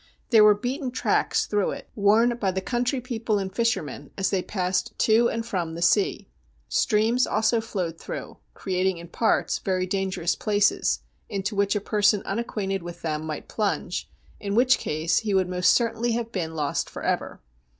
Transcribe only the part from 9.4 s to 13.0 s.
very dangerous places into which a person unacquainted